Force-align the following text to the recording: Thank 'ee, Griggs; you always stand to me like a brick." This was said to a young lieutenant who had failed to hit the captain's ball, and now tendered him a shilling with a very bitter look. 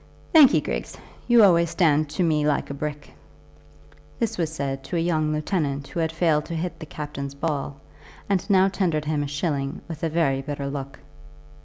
Thank 0.33 0.55
'ee, 0.55 0.61
Griggs; 0.61 0.97
you 1.27 1.43
always 1.43 1.69
stand 1.69 2.09
to 2.09 2.23
me 2.23 2.43
like 2.43 2.71
a 2.71 2.73
brick." 2.73 3.11
This 4.17 4.35
was 4.35 4.51
said 4.51 4.83
to 4.85 4.95
a 4.95 4.99
young 4.99 5.31
lieutenant 5.31 5.89
who 5.89 5.99
had 5.99 6.11
failed 6.11 6.45
to 6.45 6.55
hit 6.55 6.79
the 6.79 6.87
captain's 6.87 7.35
ball, 7.35 7.75
and 8.27 8.49
now 8.49 8.67
tendered 8.67 9.05
him 9.05 9.21
a 9.21 9.27
shilling 9.27 9.81
with 9.87 10.01
a 10.01 10.09
very 10.09 10.41
bitter 10.41 10.65
look. 10.71 10.97